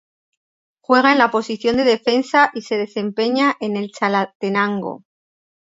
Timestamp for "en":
1.11-1.19, 3.59-3.77